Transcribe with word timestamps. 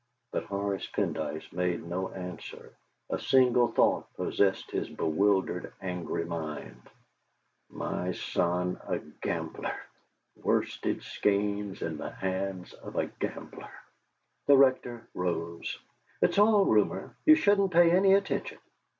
But 0.31 0.45
Horace 0.45 0.87
Pendyce 0.87 1.53
made 1.53 1.83
no 1.83 2.09
answer. 2.09 2.73
A 3.11 3.19
single 3.19 3.67
thought 3.67 4.11
possessed 4.15 4.71
his 4.71 4.89
bewildered, 4.89 5.71
angry 5.79 6.25
mind: 6.25 6.81
'.y 7.69 8.11
son 8.13 8.81
a 8.87 8.97
gambler! 8.97 9.75
Worsted 10.35 11.01
Skeynes 11.03 11.83
in 11.83 11.97
the 11.97 12.09
hands 12.09 12.73
of 12.73 12.95
a 12.95 13.05
gambler!' 13.19 13.77
The 14.47 14.57
Rector 14.57 15.07
rose. 15.13 15.77
"It's 16.19 16.39
all 16.39 16.65
rumour. 16.65 17.15
You 17.27 17.35
shouldn't 17.35 17.69
pay 17.71 17.91
any 17.91 18.15
attention. 18.15 18.57